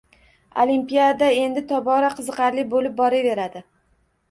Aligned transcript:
Olimpiada 0.63 1.27
endi 1.41 1.63
tobora 1.73 2.11
qiziqarli 2.21 2.65
bo‘lib 2.75 2.99
boraveradi. 3.03 3.65